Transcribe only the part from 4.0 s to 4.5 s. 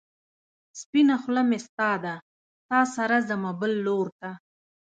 ته